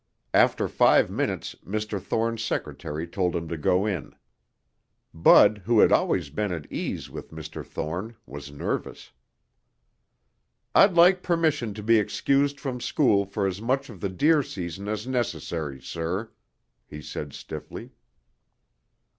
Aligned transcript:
After 0.33 0.67
five 0.67 1.11
minutes 1.11 1.55
Mr. 1.63 2.01
Thorne's 2.01 2.43
secretary 2.43 3.05
told 3.07 3.35
him 3.35 3.47
to 3.49 3.55
go 3.55 3.85
in. 3.85 4.15
Bud, 5.13 5.59
who 5.65 5.79
had 5.79 5.91
always 5.91 6.31
been 6.31 6.51
at 6.51 6.65
ease 6.71 7.07
with 7.11 7.29
Mr. 7.29 7.63
Thorne, 7.63 8.15
was 8.25 8.51
nervous. 8.51 9.11
"I'd 10.73 10.95
like 10.95 11.21
permission 11.21 11.75
to 11.75 11.83
be 11.83 11.99
excused 11.99 12.59
from 12.59 12.81
school 12.81 13.25
for 13.27 13.45
as 13.45 13.61
much 13.61 13.91
of 13.91 14.01
the 14.01 14.09
deer 14.09 14.41
season 14.41 14.87
as 14.87 15.05
necessary, 15.05 15.79
sir," 15.79 16.31
he 16.87 16.99
said 16.99 17.31
stiffly. 17.31 17.91